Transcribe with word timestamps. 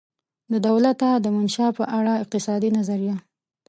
د 0.51 0.53
دولته 0.67 1.07
دمنشا 1.25 1.67
په 1.77 1.83
اړه 1.97 2.13
اقتصادي 2.23 2.69
نظریه 2.77 3.15